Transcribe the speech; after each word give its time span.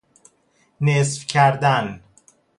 نصف 0.81 1.25
کردن 1.25 2.01